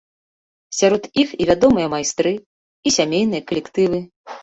[0.77, 4.07] Сярод іх і вядомыя майстры, і сямейныя калектывы.